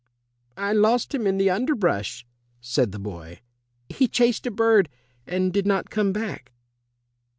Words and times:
"I 0.57 0.73
lost 0.73 1.13
him 1.13 1.27
in 1.27 1.37
the 1.37 1.51
underbrush," 1.51 2.25
said 2.59 2.91
the 2.91 2.97
boy; 2.97 3.41
"he 3.87 4.07
chased 4.07 4.47
a 4.47 4.49
bird 4.49 4.89
and 5.27 5.53
did 5.53 5.67
not 5.67 5.91
come 5.91 6.11
back." 6.11 6.51